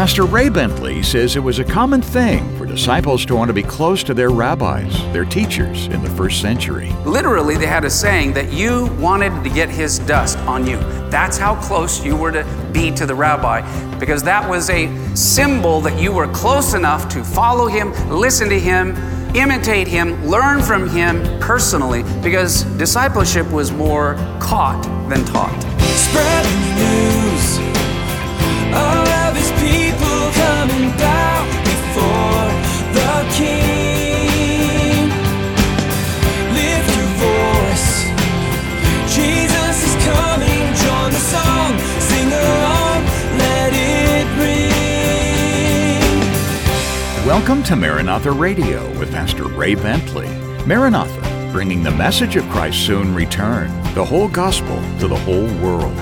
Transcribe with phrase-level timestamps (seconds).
[0.00, 3.62] Pastor Ray Bentley says it was a common thing for disciples to want to be
[3.62, 6.90] close to their rabbis, their teachers in the first century.
[7.04, 10.78] Literally, they had a saying that you wanted to get his dust on you.
[11.10, 13.60] That's how close you were to be to the rabbi,
[13.98, 18.58] because that was a symbol that you were close enough to follow him, listen to
[18.58, 18.96] him,
[19.36, 25.60] imitate him, learn from him personally, because discipleship was more caught than taught.
[25.92, 27.58] Spread the news.
[28.74, 29.09] All
[47.30, 50.26] Welcome to Maranatha Radio with Pastor Ray Bentley.
[50.66, 55.96] Maranatha, bringing the message of Christ's soon return, the whole gospel to the whole world.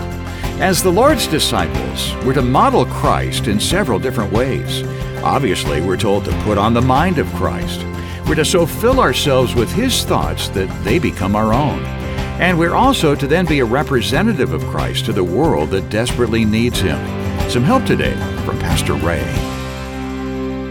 [0.59, 4.83] As the Lord's disciples, we're to model Christ in several different ways.
[5.23, 7.85] Obviously, we're told to put on the mind of Christ.
[8.27, 11.85] We're to so fill ourselves with His thoughts that they become our own.
[12.41, 16.47] And we're also to then be a representative of Christ to the world that desperately
[16.47, 16.99] needs Him.
[17.51, 18.15] Some help today
[18.47, 19.58] from Pastor Ray.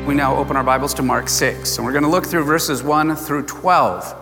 [0.07, 2.81] We now open our Bibles to Mark 6, and we're going to look through verses
[2.81, 4.15] 1 through 12.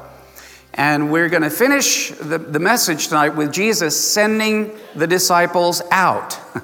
[0.74, 6.40] And we're going to finish the, the message tonight with Jesus sending the disciples out.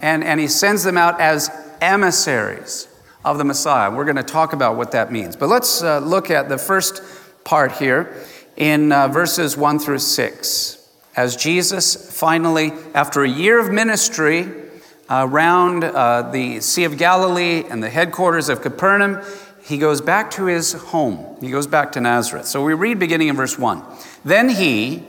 [0.00, 2.86] And, and he sends them out as emissaries
[3.24, 3.90] of the Messiah.
[3.90, 5.34] We're going to talk about what that means.
[5.34, 7.02] But let's uh, look at the first
[7.42, 8.14] part here
[8.56, 10.88] in uh, verses 1 through 6.
[11.16, 14.67] As Jesus finally, after a year of ministry,
[15.10, 19.22] around uh, the Sea of Galilee and the headquarters of Capernaum,
[19.62, 21.36] he goes back to his home.
[21.40, 22.46] He goes back to Nazareth.
[22.46, 23.82] So we read beginning in verse 1.
[24.24, 25.04] Then he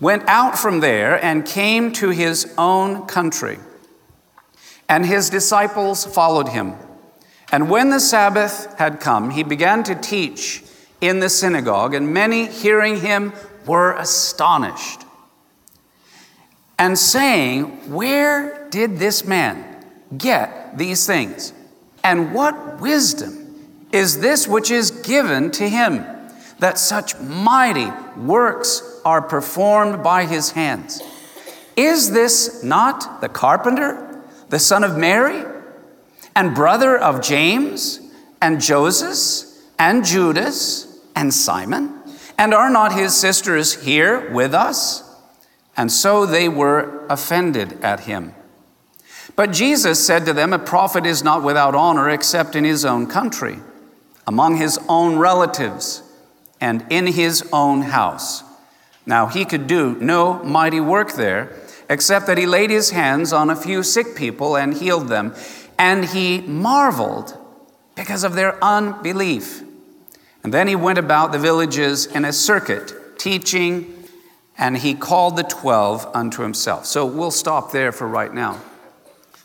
[0.00, 3.58] went out from there and came to his own country,
[4.88, 6.74] and his disciples followed him.
[7.52, 10.64] And when the Sabbath had come, he began to teach
[11.00, 13.32] in the synagogue, and many hearing him
[13.66, 15.03] were astonished
[16.78, 19.84] and saying, Where did this man
[20.16, 21.52] get these things?
[22.02, 23.44] And what wisdom
[23.92, 26.04] is this which is given to him,
[26.58, 31.00] that such mighty works are performed by his hands?
[31.76, 35.44] Is this not the carpenter, the son of Mary,
[36.36, 38.00] and brother of James,
[38.42, 42.02] and Joseph, and Judas, and Simon?
[42.36, 45.03] And are not his sisters here with us?
[45.76, 48.34] And so they were offended at him.
[49.36, 53.06] But Jesus said to them, A prophet is not without honor except in his own
[53.06, 53.58] country,
[54.26, 56.02] among his own relatives,
[56.60, 58.44] and in his own house.
[59.06, 61.52] Now he could do no mighty work there,
[61.90, 65.34] except that he laid his hands on a few sick people and healed them.
[65.78, 67.36] And he marveled
[67.96, 69.62] because of their unbelief.
[70.42, 73.93] And then he went about the villages in a circuit, teaching
[74.56, 76.86] and he called the twelve unto himself.
[76.86, 78.60] So we'll stop there for right now.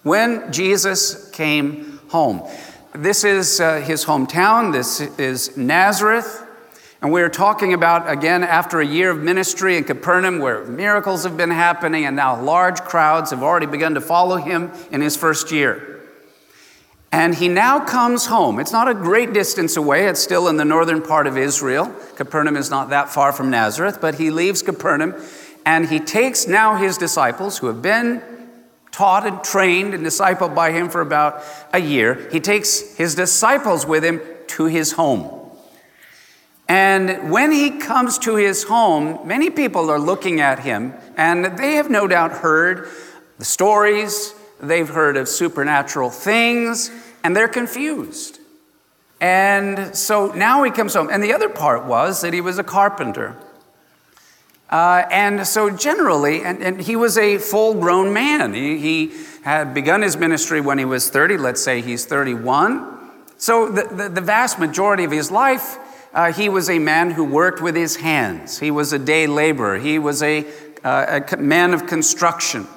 [0.03, 2.47] When Jesus came home,
[2.93, 6.45] this is uh, his hometown, this is Nazareth.
[7.01, 11.37] And we're talking about, again, after a year of ministry in Capernaum where miracles have
[11.37, 15.49] been happening and now large crowds have already begun to follow him in his first
[15.49, 15.88] year.
[17.11, 18.59] And he now comes home.
[18.59, 21.93] It's not a great distance away, it's still in the northern part of Israel.
[22.15, 25.15] Capernaum is not that far from Nazareth, but he leaves Capernaum
[25.65, 28.21] and he takes now his disciples who have been
[28.91, 31.43] taught and trained and discipled by him for about
[31.73, 32.27] a year.
[32.31, 35.35] He takes his disciples with him to his home.
[36.67, 41.73] And when he comes to his home, many people are looking at him and they
[41.73, 42.87] have no doubt heard
[43.37, 46.91] the stories, they've heard of supernatural things,
[47.23, 48.39] and they're confused.
[49.21, 51.09] And so now he comes home.
[51.11, 53.35] And the other part was that he was a carpenter.
[54.69, 58.53] Uh, and so generally, and, and he was a full grown man.
[58.53, 59.11] He, he,
[59.43, 62.97] had begun his ministry when he was 30, let's say he's 31.
[63.37, 65.77] So the, the, the vast majority of his life,
[66.13, 68.59] uh, he was a man who worked with his hands.
[68.59, 69.79] He was a day laborer.
[69.79, 70.45] He was a,
[70.83, 72.67] uh, a man of construction.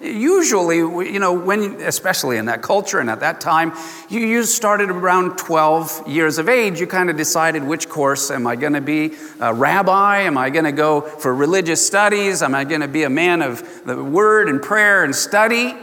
[0.00, 3.72] Usually, you know, when, especially in that culture and at that time,
[4.08, 6.78] you, you started around 12 years of age.
[6.78, 10.20] You kind of decided which course am I going to be a rabbi?
[10.20, 12.42] Am I going to go for religious studies?
[12.42, 15.74] Am I going to be a man of the word and prayer and study?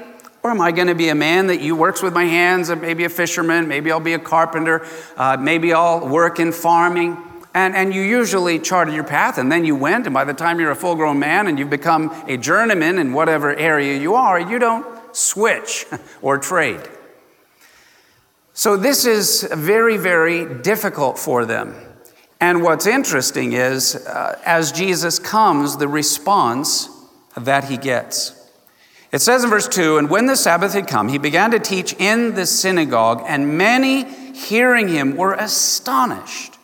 [0.43, 3.03] Or am I going to be a man that you works with my hands, maybe
[3.03, 4.85] a fisherman, maybe I'll be a carpenter,
[5.17, 7.17] uh, maybe I'll work in farming?
[7.55, 10.59] And, and you usually charted your path, and then you went, and by the time
[10.59, 14.37] you're a full grown man and you've become a journeyman in whatever area you are,
[14.37, 14.85] you don't
[15.15, 15.85] switch
[16.21, 16.81] or trade.
[18.51, 21.75] So this is very, very difficult for them.
[22.41, 26.89] And what's interesting is, uh, as Jesus comes, the response
[27.37, 28.33] that he gets.
[29.13, 31.93] It says in verse 2 And when the Sabbath had come, he began to teach
[31.93, 34.03] in the synagogue, and many
[34.33, 36.54] hearing him were astonished.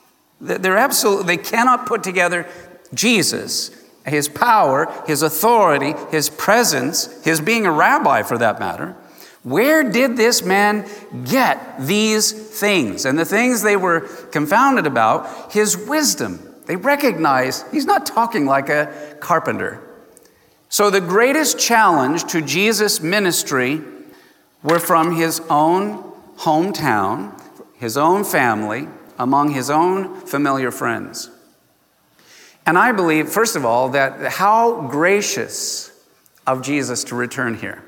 [0.42, 2.48] They're absolutely, they cannot put together
[2.94, 3.70] Jesus,
[4.06, 8.96] his power, his authority, his presence, his being a rabbi for that matter.
[9.44, 10.88] Where did this man
[11.26, 13.06] get these things?
[13.06, 14.02] And the things they were
[14.32, 16.40] confounded about, his wisdom.
[16.66, 19.82] They recognize he's not talking like a carpenter.
[20.70, 23.82] So the greatest challenge to Jesus' ministry
[24.64, 26.04] were from his own
[26.38, 27.40] hometown,
[27.76, 28.88] his own family,
[29.22, 31.30] among his own familiar friends.
[32.66, 35.92] And I believe, first of all, that how gracious
[36.48, 37.84] of Jesus to return here.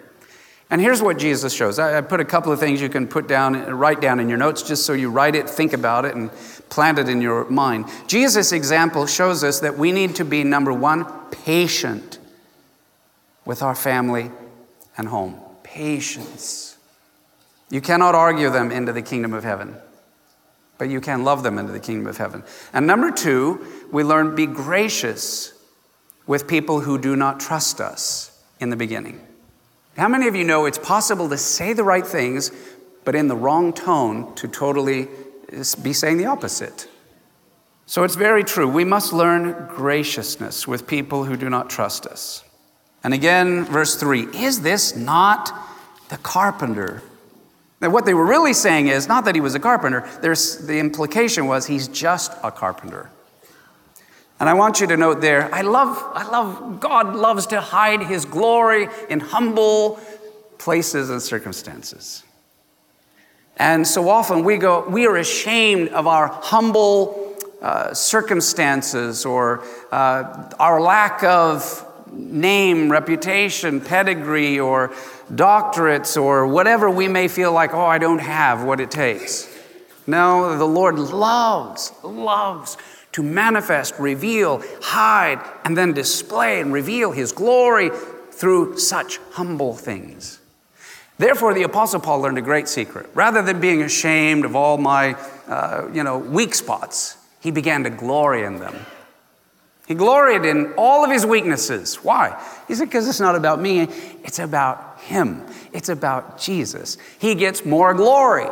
[0.69, 1.79] And here's what Jesus shows.
[1.79, 4.61] I, put a couple of things you can put down, write down in your notes,
[4.61, 6.31] just so you write it, think about it, and
[6.69, 7.85] plant it in your mind.
[8.05, 12.19] Jesus' example shows us that we need to be, number one, patient
[13.43, 14.29] with our family
[14.97, 15.39] and home.
[15.63, 16.77] Patience.
[17.71, 19.75] You cannot argue them into the kingdom of heaven,
[20.83, 22.43] but you can love them into the kingdom of heaven.
[22.73, 25.53] And number two, we learn be gracious
[26.27, 29.25] with people who do not trust us in the beginning.
[29.95, 32.51] How many of you know it's possible to say the right things,
[33.05, 35.07] but in the wrong tone to totally
[35.53, 36.89] uh, be saying the opposite?
[37.85, 38.67] So it's very true.
[38.67, 42.43] We must learn graciousness with people who do not trust us.
[43.05, 45.49] And again, verse 3 Is this not
[46.09, 47.03] the carpenter?
[47.83, 50.79] Now, what they were really saying is not that he was a carpenter, There's, the
[50.79, 53.09] implication was he's just a carpenter.
[54.39, 58.03] And I want you to note there, I love, I love, God loves to hide
[58.03, 59.99] his glory in humble
[60.59, 62.23] places and circumstances.
[63.57, 70.53] And so often we go, we are ashamed of our humble uh, circumstances or uh,
[70.57, 74.89] our lack of name, reputation, pedigree, or
[75.31, 79.49] doctorates, or whatever we may feel like, oh, I don't have what it takes.
[80.05, 82.77] No, the Lord loves, loves
[83.13, 87.89] to manifest, reveal, hide, and then display and reveal His glory
[88.31, 90.39] through such humble things.
[91.17, 93.07] Therefore, the Apostle Paul learned a great secret.
[93.13, 95.13] Rather than being ashamed of all my,
[95.47, 98.75] uh, you know, weak spots, he began to glory in them.
[99.87, 101.95] He gloried in all of his weaknesses.
[102.03, 102.41] Why?
[102.67, 103.81] He said, because it's not about me,
[104.23, 105.45] it's about him.
[105.73, 106.97] It's about Jesus.
[107.19, 108.47] He gets more glory.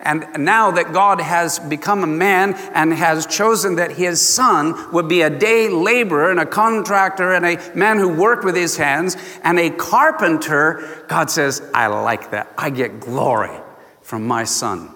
[0.00, 5.08] And now that God has become a man and has chosen that his son would
[5.08, 9.16] be a day laborer and a contractor and a man who worked with his hands
[9.42, 12.52] and a carpenter, God says, I like that.
[12.58, 13.58] I get glory
[14.02, 14.90] from my son.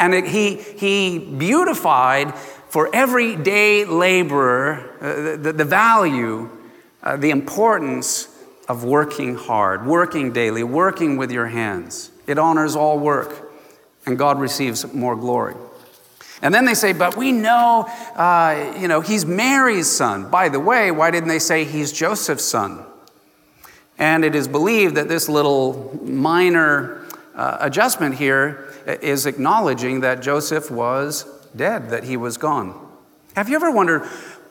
[0.00, 2.34] And it, he, he beautified
[2.70, 6.48] for everyday laborer, uh, the, the, value,
[7.02, 8.28] uh, the importance
[8.68, 12.12] of working hard, working daily, working with your hands.
[12.28, 13.50] It honors all work,
[14.06, 15.56] and God receives more glory.
[16.42, 20.30] And then they say, but we know, uh, you know, he's Mary's son.
[20.30, 22.84] By the way, why didn't they say he's Joseph's son?
[23.98, 30.70] And it is believed that this little minor uh, adjustment here is acknowledging that Joseph
[30.70, 32.88] was dead, that he was gone.
[33.36, 34.08] Have you ever wondered,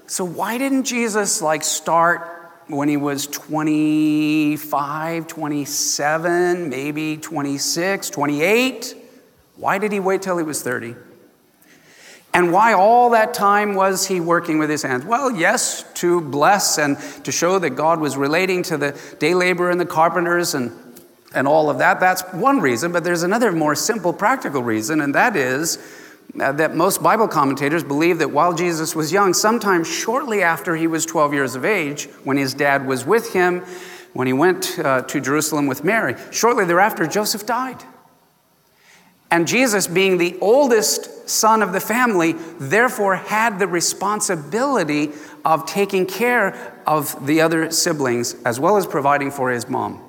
[0.08, 2.22] so why didn't Jesus like start
[2.68, 8.96] when he was 25, 27, maybe 26, 28?
[9.56, 10.96] Why did he wait till he was 30?
[12.34, 15.04] And why all that time was he working with his hands?
[15.04, 19.72] Well, yes, to bless and to show that God was relating to the day laborer
[19.72, 20.72] and the carpenters and,
[21.34, 22.00] and all of that.
[22.00, 25.80] That's one reason, but there's another more simple, practical reason, and that is
[26.36, 31.06] that most Bible commentators believe that while Jesus was young, sometime shortly after he was
[31.06, 33.62] 12 years of age, when his dad was with him,
[34.14, 37.84] when he went uh, to Jerusalem with Mary, shortly thereafter, Joseph died.
[39.32, 45.12] And Jesus, being the oldest son of the family, therefore had the responsibility
[45.46, 50.09] of taking care of the other siblings as well as providing for his mom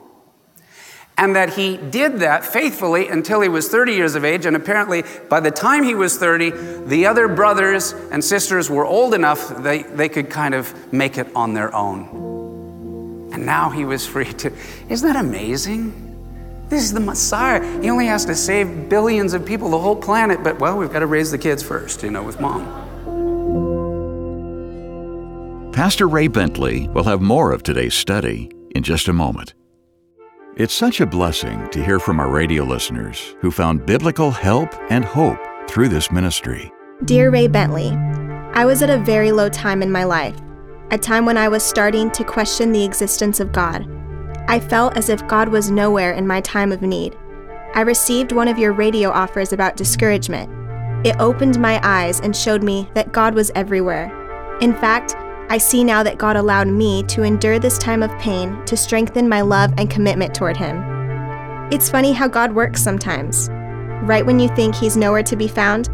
[1.21, 4.47] and that he did that faithfully until he was 30 years of age.
[4.47, 6.50] And apparently, by the time he was 30,
[6.87, 11.29] the other brothers and sisters were old enough they, they could kind of make it
[11.37, 13.29] on their own.
[13.35, 14.50] And now he was free to.
[14.89, 16.07] Isn't that amazing?
[16.71, 17.61] This is the Messiah.
[17.83, 21.00] He only has to save billions of people, the whole planet, but well, we've got
[21.00, 22.65] to raise the kids first, you know, with mom.
[25.75, 29.53] Pastor Ray Bentley will have more of today's study in just a moment.
[30.57, 35.04] It's such a blessing to hear from our radio listeners who found biblical help and
[35.04, 35.38] hope
[35.69, 36.73] through this ministry.
[37.04, 37.90] Dear Ray Bentley,
[38.52, 40.37] I was at a very low time in my life,
[40.90, 43.88] a time when I was starting to question the existence of God.
[44.49, 47.16] I felt as if God was nowhere in my time of need.
[47.76, 50.50] I received one of your radio offers about discouragement.
[51.07, 54.11] It opened my eyes and showed me that God was everywhere.
[54.61, 55.14] In fact,
[55.50, 59.28] I see now that God allowed me to endure this time of pain to strengthen
[59.28, 60.80] my love and commitment toward Him.
[61.73, 63.49] It's funny how God works sometimes.
[64.04, 65.88] Right when you think He's nowhere to be found,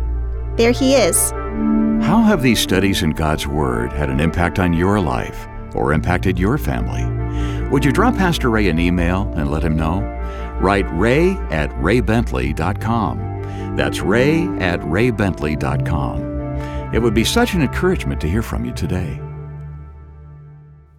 [0.58, 1.30] there He is.
[2.02, 6.38] How have these studies in God's Word had an impact on your life or impacted
[6.38, 7.06] your family?
[7.70, 10.00] Would you drop Pastor Ray an email and let him know?
[10.60, 13.74] Write ray at raybentley.com.
[13.74, 16.94] That's ray at raybentley.com.
[16.94, 19.18] It would be such an encouragement to hear from you today.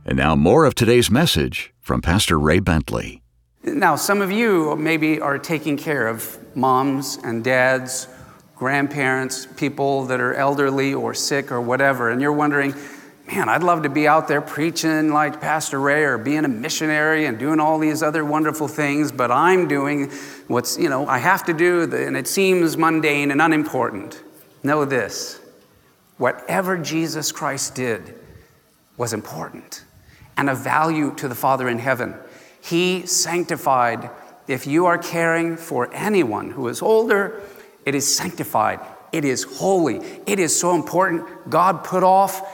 [0.07, 3.21] And now, more of today's message from Pastor Ray Bentley.
[3.65, 8.07] Now, some of you maybe are taking care of moms and dads,
[8.55, 12.73] grandparents, people that are elderly or sick or whatever, and you're wondering,
[13.27, 17.25] man, I'd love to be out there preaching like Pastor Ray or being a missionary
[17.25, 20.09] and doing all these other wonderful things, but I'm doing
[20.47, 24.23] what's, you know, I have to do, and it seems mundane and unimportant.
[24.63, 25.41] Know this
[26.17, 28.15] whatever Jesus Christ did
[28.95, 29.83] was important
[30.37, 32.15] and of value to the Father in heaven.
[32.61, 34.09] He sanctified.
[34.47, 37.41] If you are caring for anyone who is older,
[37.85, 38.79] it is sanctified.
[39.11, 39.99] It is holy.
[40.25, 41.49] It is so important.
[41.49, 42.53] God put off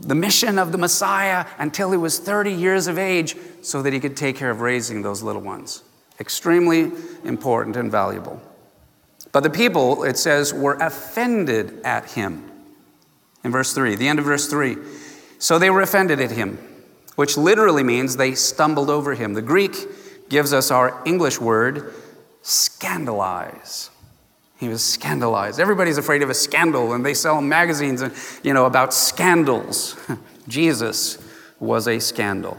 [0.00, 4.00] the mission of the Messiah until he was 30 years of age so that he
[4.00, 5.82] could take care of raising those little ones.
[6.18, 6.90] Extremely
[7.24, 8.40] important and valuable.
[9.32, 12.50] But the people, it says, were offended at him.
[13.44, 14.76] In verse 3, the end of verse 3.
[15.38, 16.58] So they were offended at him
[17.16, 19.34] which literally means they stumbled over him.
[19.34, 19.74] The Greek
[20.28, 21.92] gives us our English word,
[22.42, 23.90] scandalize.
[24.58, 25.58] He was scandalized.
[25.58, 29.96] Everybody's afraid of a scandal, and they sell magazines, and, you know, about scandals.
[30.48, 31.18] Jesus
[31.58, 32.58] was a scandal.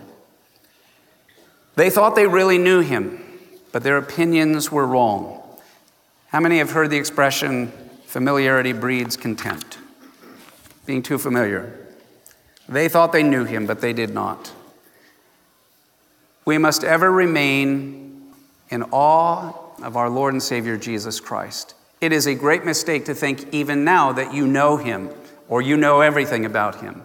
[1.76, 3.24] They thought they really knew him,
[3.72, 5.42] but their opinions were wrong.
[6.28, 7.72] How many have heard the expression,
[8.06, 9.78] familiarity breeds contempt?
[10.86, 11.81] Being too familiar.
[12.72, 14.54] They thought they knew him, but they did not.
[16.46, 18.32] We must ever remain
[18.70, 21.76] in awe of our Lord and Savior Jesus Christ.
[22.00, 25.10] It is a great mistake to think, even now, that you know him
[25.50, 27.04] or you know everything about him.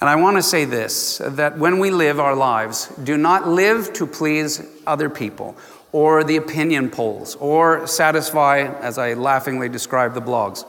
[0.00, 3.92] And I want to say this that when we live our lives, do not live
[3.94, 5.56] to please other people
[5.92, 10.64] or the opinion polls or satisfy, as I laughingly describe the blogs.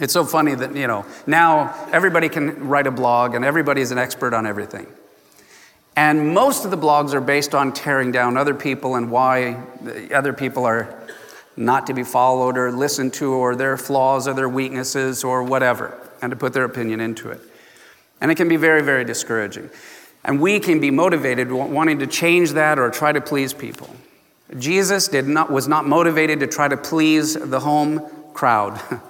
[0.00, 3.90] It's so funny that, you know, now everybody can write a blog and everybody is
[3.90, 4.86] an expert on everything.
[5.96, 9.62] And most of the blogs are based on tearing down other people and why
[10.14, 10.96] other people are
[11.56, 15.98] not to be followed or listened to or their flaws or their weaknesses or whatever,
[16.22, 17.40] and to put their opinion into it.
[18.20, 19.68] And it can be very, very discouraging.
[20.24, 23.94] And we can be motivated wanting to change that or try to please people.
[24.58, 28.80] Jesus did not, was not motivated to try to please the home crowd.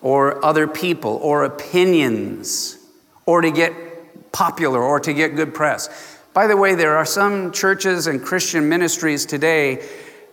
[0.00, 2.78] or other people or opinions
[3.26, 3.72] or to get
[4.32, 6.18] popular or to get good press.
[6.34, 9.84] By the way, there are some churches and Christian ministries today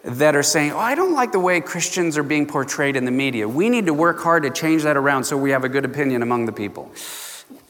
[0.03, 3.11] that are saying, Oh, I don't like the way Christians are being portrayed in the
[3.11, 3.47] media.
[3.47, 6.21] We need to work hard to change that around so we have a good opinion
[6.21, 6.91] among the people.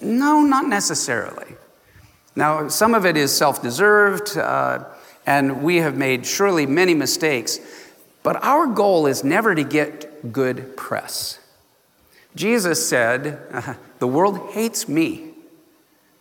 [0.01, 1.55] No, not necessarily.
[2.35, 4.83] Now, some of it is self deserved, uh,
[5.25, 7.59] and we have made surely many mistakes,
[8.21, 11.39] but our goal is never to get good press.
[12.35, 13.39] Jesus said,
[13.99, 15.31] The world hates me.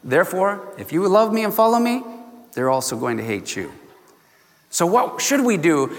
[0.03, 2.03] Therefore, if you love me and follow me,
[2.53, 3.73] they're also going to hate you.
[4.71, 5.97] So, what should we do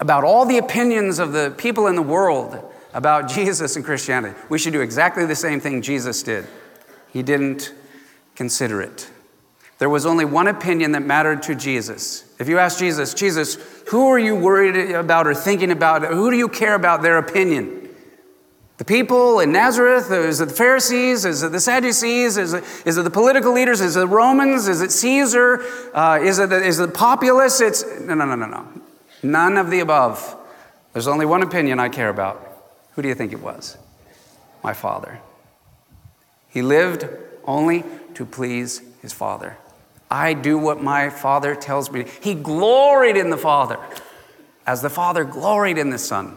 [0.00, 2.62] about all the opinions of the people in the world
[2.92, 4.38] about Jesus and Christianity?
[4.48, 6.46] We should do exactly the same thing Jesus did.
[7.12, 7.72] He didn't
[8.34, 9.10] consider it.
[9.78, 12.24] There was only one opinion that mattered to Jesus.
[12.40, 13.56] If you ask Jesus, Jesus,
[13.88, 16.04] who are you worried about or thinking about?
[16.04, 17.77] Who do you care about their opinion?
[18.78, 20.10] The people in Nazareth?
[20.12, 21.24] Is it the Pharisees?
[21.24, 22.36] Is it the Sadducees?
[22.36, 23.80] Is it, is it the political leaders?
[23.80, 24.68] Is it the Romans?
[24.68, 25.64] Is it Caesar?
[25.92, 27.60] Uh, is, it the, is it the populace?
[27.60, 28.68] It's no, no, no, no, no.
[29.24, 30.36] None of the above.
[30.92, 32.40] There's only one opinion I care about.
[32.92, 33.76] Who do you think it was?
[34.62, 35.18] My father.
[36.48, 37.08] He lived
[37.44, 39.56] only to please his father.
[40.08, 42.06] I do what my father tells me.
[42.20, 43.78] He gloried in the father
[44.68, 46.36] as the father gloried in the son.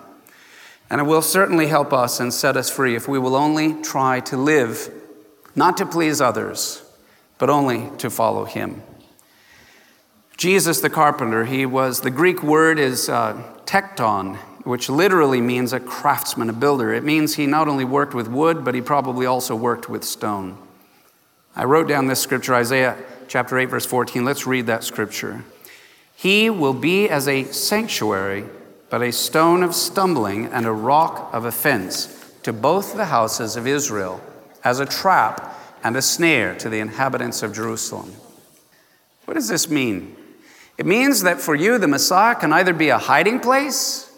[0.92, 4.20] And it will certainly help us and set us free if we will only try
[4.20, 4.92] to live,
[5.56, 6.84] not to please others,
[7.38, 8.84] but only to follow Him.
[10.36, 15.80] Jesus the carpenter, he was, the Greek word is uh, tekton, which literally means a
[15.80, 16.94] craftsman, a builder.
[16.94, 20.58] It means he not only worked with wood, but he probably also worked with stone.
[21.56, 22.98] I wrote down this scripture, Isaiah
[23.30, 24.26] chapter 8, verse 14.
[24.26, 25.46] Let's read that scripture.
[26.16, 28.46] He will be as a sanctuary,
[28.92, 33.66] but a stone of stumbling and a rock of offense to both the houses of
[33.66, 34.20] Israel,
[34.66, 38.14] as a trap and a snare to the inhabitants of Jerusalem.
[39.26, 40.16] What does this mean?
[40.78, 44.12] It means that for you, the Messiah can either be a hiding place,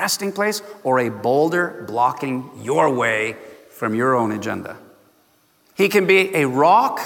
[0.00, 3.36] resting place, or a boulder blocking your way
[3.70, 4.78] from your own agenda.
[5.74, 7.00] He can be a rock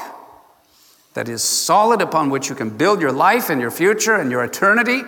[1.15, 4.45] that is solid upon which you can build your life and your future and your
[4.45, 5.03] eternity,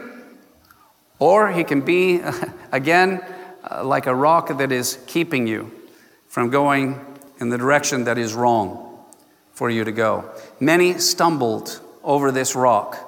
[1.18, 2.20] or he can be,
[2.72, 3.24] again,
[3.70, 5.70] uh, like a rock that is keeping you
[6.28, 7.04] from going
[7.40, 8.98] in the direction that is wrong
[9.52, 10.30] for you to go.
[10.60, 12.98] Many stumbled over this rock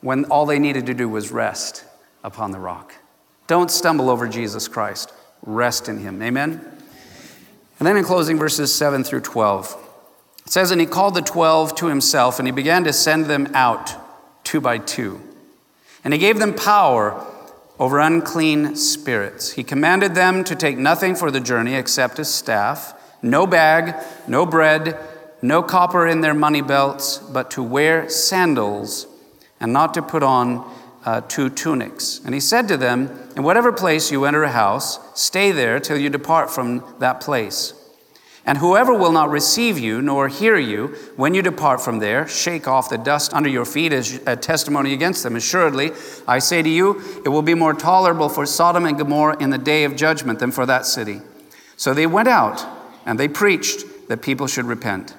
[0.00, 1.84] when all they needed to do was rest
[2.22, 2.92] upon the rock.
[3.46, 6.22] Don't stumble over Jesus Christ, rest in him.
[6.22, 6.60] Amen?
[7.78, 9.76] And then in closing, verses 7 through 12.
[10.46, 13.48] It says, And he called the twelve to himself, and he began to send them
[13.54, 13.94] out
[14.44, 15.20] two by two.
[16.04, 17.26] And he gave them power
[17.78, 19.52] over unclean spirits.
[19.52, 23.94] He commanded them to take nothing for the journey except a staff, no bag,
[24.28, 24.98] no bread,
[25.42, 29.06] no copper in their money belts, but to wear sandals
[29.60, 30.70] and not to put on
[31.04, 32.20] uh, two tunics.
[32.24, 35.98] And he said to them, In whatever place you enter a house, stay there till
[35.98, 37.74] you depart from that place.
[38.46, 42.68] And whoever will not receive you nor hear you when you depart from there, shake
[42.68, 45.34] off the dust under your feet as a testimony against them.
[45.34, 45.92] Assuredly,
[46.28, 49.58] I say to you, it will be more tolerable for Sodom and Gomorrah in the
[49.58, 51.22] day of judgment than for that city.
[51.76, 52.66] So they went out
[53.06, 55.14] and they preached that people should repent.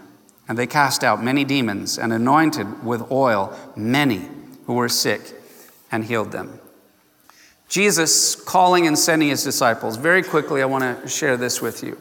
[0.48, 4.30] And they cast out many demons and anointed with oil many
[4.68, 5.34] who were sick
[5.92, 6.60] and healed them.
[7.68, 9.98] Jesus calling and sending his disciples.
[9.98, 11.98] Very quickly, I want to share this with you.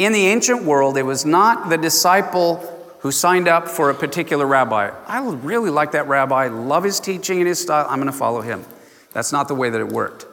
[0.00, 2.56] In the ancient world, it was not the disciple
[3.00, 4.90] who signed up for a particular rabbi.
[5.06, 8.40] I really like that rabbi, love his teaching and his style, I'm going to follow
[8.40, 8.64] him.
[9.12, 10.24] That's not the way that it worked.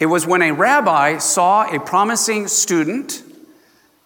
[0.00, 3.22] It was when a rabbi saw a promising student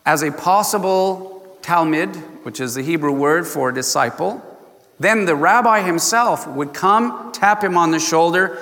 [0.05, 2.15] as a possible talmid,
[2.45, 4.43] which is the Hebrew word for disciple,
[5.01, 8.59] then the rabbi himself would come, tap him on the shoulder,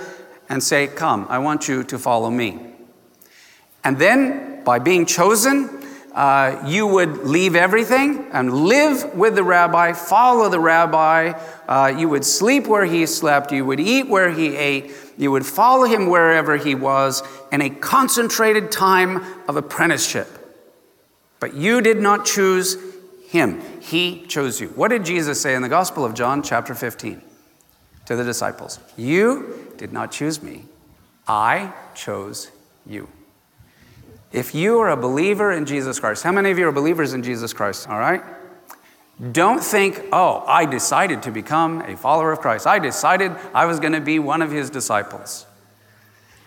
[0.48, 2.60] and say, Come, I want you to follow me.
[3.82, 5.82] And then by being chosen,
[6.14, 11.32] uh, you would leave everything and live with the rabbi, follow the rabbi.
[11.66, 13.50] Uh, you would sleep where he slept.
[13.50, 14.92] You would eat where he ate.
[15.16, 20.28] You would follow him wherever he was in a concentrated time of apprenticeship.
[21.40, 22.76] But you did not choose
[23.32, 24.68] him, he chose you.
[24.68, 27.22] What did Jesus say in the Gospel of John, chapter 15,
[28.04, 28.78] to the disciples?
[28.94, 30.66] You did not choose me,
[31.26, 32.50] I chose
[32.86, 33.08] you.
[34.32, 37.22] If you are a believer in Jesus Christ, how many of you are believers in
[37.22, 37.88] Jesus Christ?
[37.88, 38.22] All right?
[39.30, 42.66] Don't think, oh, I decided to become a follower of Christ.
[42.66, 45.46] I decided I was going to be one of his disciples.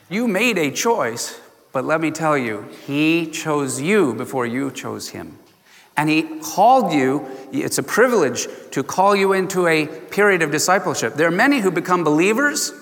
[0.10, 1.40] You made a choice,
[1.72, 5.38] but let me tell you, he chose you before you chose him.
[5.96, 11.14] And he called you, it's a privilege to call you into a period of discipleship.
[11.14, 12.74] There are many who become believers,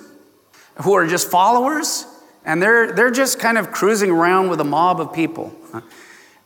[0.81, 2.07] who are just followers,
[2.45, 5.53] and they're, they're just kind of cruising around with a mob of people.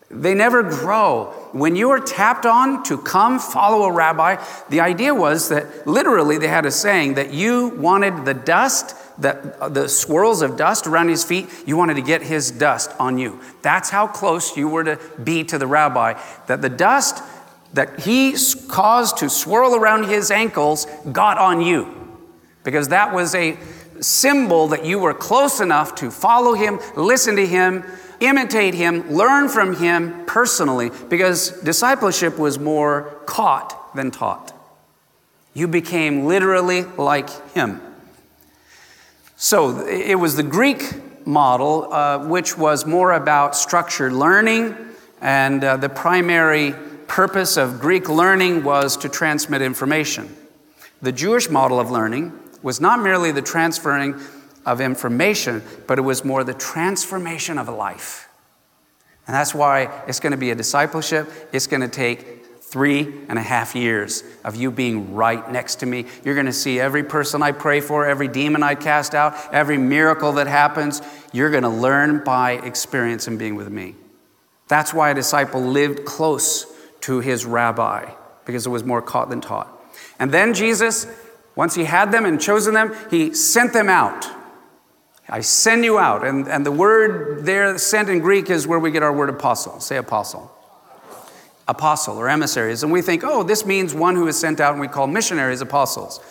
[0.10, 1.25] They never grow.
[1.51, 6.38] When you are tapped on to come follow a rabbi, the idea was that literally
[6.38, 10.88] they had a saying that you wanted the dust, that uh, the swirls of dust
[10.88, 13.41] around his feet, you wanted to get his dust on you.
[13.62, 16.13] That's how close you were to be to the rabbi.
[16.47, 17.21] That the dust
[17.73, 18.33] that he
[18.69, 21.93] caused to swirl around his ankles got on you.
[22.63, 23.57] Because that was a
[24.01, 27.83] symbol that you were close enough to follow him, listen to him,
[28.19, 34.53] imitate him, learn from him personally, because discipleship was more caught than taught.
[35.53, 37.81] You became literally like him.
[39.36, 40.83] So it was the Greek
[41.27, 44.75] model, uh, which was more about structured learning,
[45.21, 46.73] and uh, the primary
[47.07, 50.36] purpose of Greek learning was to transmit information.
[51.01, 54.19] The Jewish model of learning was not merely the transferring
[54.65, 58.27] of information, but it was more the transformation of a life.
[59.25, 61.32] And that's why it's going to be a discipleship.
[61.53, 65.86] It's going to take three and a half years of you being right next to
[65.86, 66.08] me.
[66.25, 69.77] You're going to see every person I pray for, every demon I cast out, every
[69.77, 71.01] miracle that happens.
[71.32, 73.95] You're going to learn by experience and being with me.
[74.67, 76.65] That's why a disciple lived close
[77.01, 78.12] to his rabbi,
[78.43, 79.73] because it was more caught than taught.
[80.19, 81.08] And then Jesus,
[81.58, 84.28] once he had them and chosen them, he sent them out.
[85.28, 86.24] I send you out.
[86.24, 89.80] And, and the word there, sent in Greek, is where we get our word apostle.
[89.80, 90.52] Say apostle.
[91.67, 92.84] Apostle or emissaries.
[92.84, 95.60] And we think, oh, this means one who is sent out, and we call missionaries
[95.60, 96.22] apostles.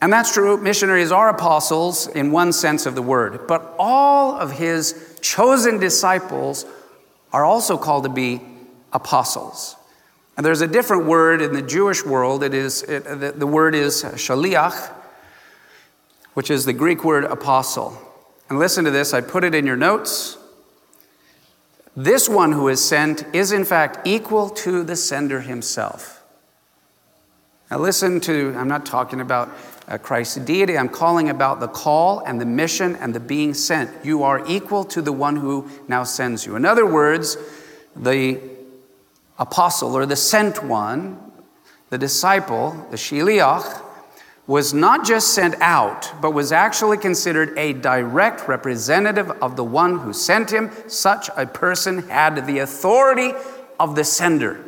[0.00, 0.56] And that's true.
[0.56, 3.46] Missionaries are apostles in one sense of the word.
[3.46, 6.64] But all of his chosen disciples
[7.34, 8.40] are also called to be
[8.94, 9.76] apostles.
[10.38, 12.44] And there's a different word in the Jewish world.
[12.44, 14.88] It is, it, the, the word is shaliach,
[16.34, 18.00] which is the Greek word apostle.
[18.48, 20.38] And listen to this, I put it in your notes.
[21.96, 26.22] This one who is sent is, in fact, equal to the sender himself.
[27.68, 29.50] Now, listen to, I'm not talking about
[29.88, 34.04] uh, Christ's deity, I'm calling about the call and the mission and the being sent.
[34.04, 36.54] You are equal to the one who now sends you.
[36.54, 37.36] In other words,
[37.96, 38.57] the
[39.38, 41.20] apostle or the sent one,
[41.90, 43.82] the disciple, the shaliach,
[44.46, 49.98] was not just sent out, but was actually considered a direct representative of the one
[49.98, 50.70] who sent him.
[50.86, 53.32] Such a person had the authority
[53.78, 54.64] of the sender.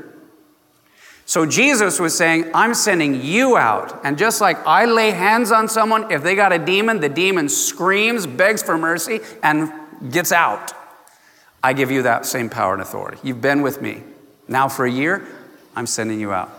[1.24, 4.04] So Jesus was saying, I'm sending you out.
[4.04, 7.48] And just like I lay hands on someone, if they got a demon, the demon
[7.48, 9.72] screams, begs for mercy, and
[10.10, 10.72] gets out.
[11.62, 13.18] I give you that same power and authority.
[13.22, 14.02] You've been with me.
[14.50, 15.26] Now, for a year,
[15.74, 16.50] I'm sending you out.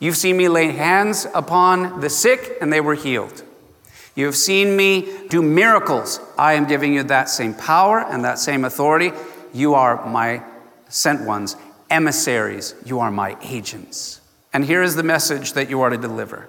[0.00, 3.44] You've seen me lay hands upon the sick and they were healed.
[4.16, 6.20] You have seen me do miracles.
[6.36, 9.12] I am giving you that same power and that same authority.
[9.54, 10.42] You are my
[10.88, 11.56] sent ones,
[11.88, 12.74] emissaries.
[12.84, 14.20] You are my agents.
[14.52, 16.48] And here is the message that you are to deliver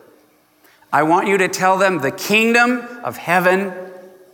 [0.91, 3.73] I want you to tell them the kingdom of heaven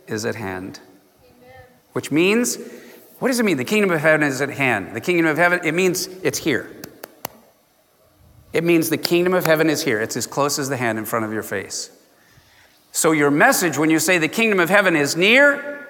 [0.06, 0.78] is at hand.
[1.24, 1.52] Amen.
[1.92, 2.56] Which means,
[3.24, 3.56] what does it mean?
[3.56, 4.94] The kingdom of heaven is at hand.
[4.94, 6.70] The kingdom of heaven, it means it's here.
[8.52, 9.98] It means the kingdom of heaven is here.
[10.02, 11.90] It's as close as the hand in front of your face.
[12.92, 15.88] So, your message when you say the kingdom of heaven is near,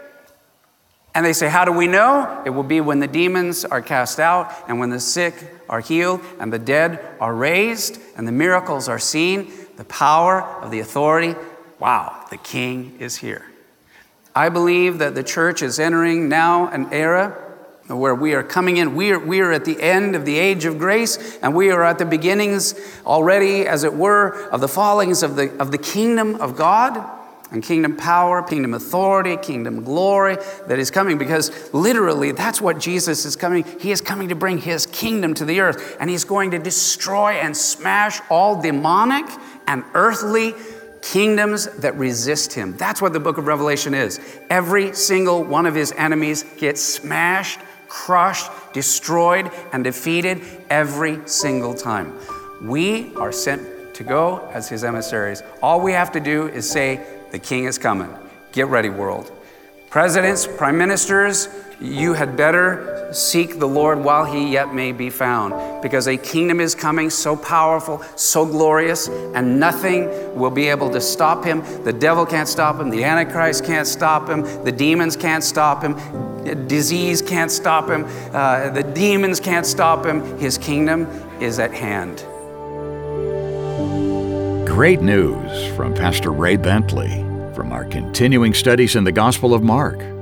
[1.12, 2.40] and they say, How do we know?
[2.46, 5.34] It will be when the demons are cast out, and when the sick
[5.68, 10.70] are healed, and the dead are raised, and the miracles are seen, the power of
[10.70, 11.34] the authority.
[11.80, 13.44] Wow, the king is here.
[14.34, 17.40] I believe that the church is entering now an era
[17.86, 18.94] where we are coming in.
[18.94, 21.82] We are, we are at the end of the age of grace, and we are
[21.82, 22.74] at the beginnings
[23.06, 27.04] already, as it were, of the fallings of the, of the kingdom of God
[27.50, 33.24] and kingdom power, kingdom authority, kingdom glory that is coming because literally that's what Jesus
[33.24, 33.64] is coming.
[33.78, 37.32] He is coming to bring his kingdom to the earth, and he's going to destroy
[37.32, 39.26] and smash all demonic
[39.66, 40.54] and earthly
[41.12, 42.76] kingdoms that resist him.
[42.76, 44.20] That's what the book of Revelation is.
[44.50, 47.60] Every single one of his enemies gets smashed
[47.94, 52.12] crushed, destroyed, and defeated every single time.
[52.60, 55.44] We are sent to go as his emissaries.
[55.62, 58.12] All we have to do is say, The king is coming.
[58.50, 59.30] Get ready, world.
[59.90, 61.48] Presidents, prime ministers,
[61.84, 66.60] you had better seek the Lord while he yet may be found, because a kingdom
[66.60, 71.62] is coming so powerful, so glorious, and nothing will be able to stop him.
[71.84, 75.94] The devil can't stop him, the Antichrist can't stop him, the demons can't stop him,
[76.66, 80.38] disease can't stop him, uh, the demons can't stop him.
[80.38, 81.06] His kingdom
[81.40, 82.24] is at hand.
[84.66, 90.13] Great news from Pastor Ray Bentley from our continuing studies in the Gospel of Mark.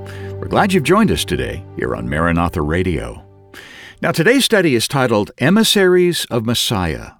[0.43, 3.25] We're glad you've joined us today here on Maranatha Radio.
[4.01, 7.11] Now, today's study is titled Emissaries of Messiah.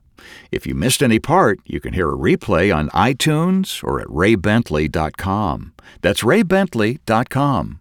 [0.52, 5.74] If you missed any part, you can hear a replay on iTunes or at raybentley.com.
[6.02, 7.80] That's raybentley.com.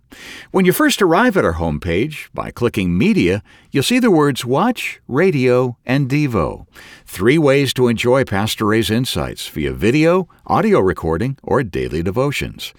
[0.52, 5.00] When you first arrive at our homepage, by clicking Media, you'll see the words Watch,
[5.09, 6.66] Radio, and Devo.
[7.05, 12.72] Three ways to enjoy Pastor Ray's insights via video, audio recording, or daily devotions.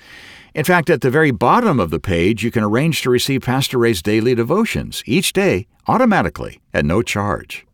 [0.55, 3.79] In fact, at the very bottom of the page, you can arrange to receive Pastor
[3.79, 7.65] Ray's daily devotions each day automatically at no charge.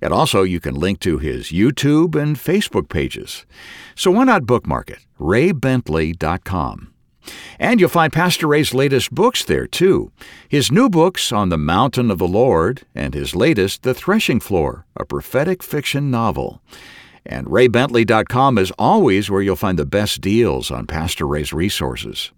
[0.00, 3.44] And also, you can link to his YouTube and Facebook pages.
[3.94, 5.06] So why not bookmark it?
[5.20, 6.92] raybentley.com.
[7.58, 10.10] And you'll find Pastor Ray's latest books there, too.
[10.48, 14.86] His new books, On the Mountain of the Lord, and his latest, The Threshing Floor,
[14.96, 16.60] a prophetic fiction novel.
[17.24, 22.32] And raybentley.com is always where you'll find the best deals on Pastor Ray's resources.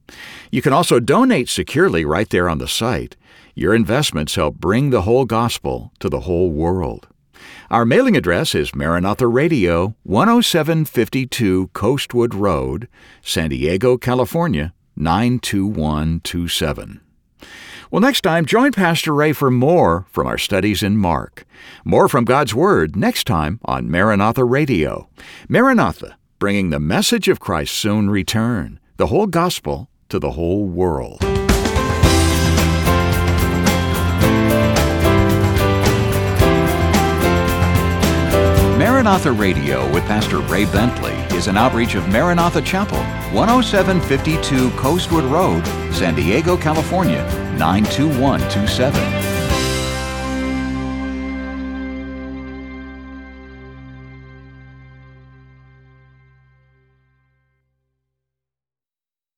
[0.51, 3.17] You can also donate securely right there on the site.
[3.55, 7.09] Your investments help bring the whole gospel to the whole world.
[7.71, 12.89] Our mailing address is Maranatha Radio, 10752 Coastwood Road,
[13.23, 17.01] San Diego, California, 92127.
[17.95, 21.47] Well, next time, join Pastor Ray for more from our studies in Mark.
[21.85, 25.09] More from God's Word next time on Maranatha Radio.
[25.49, 31.21] Maranatha, bringing the message of Christ's soon return, the whole gospel to the whole world.
[38.77, 42.99] Maranatha Radio with Pastor Ray Bentley is an outreach of Maranatha Chapel,
[43.33, 47.23] 10752 Coastwood Road, San Diego, California,
[47.59, 49.24] 92127.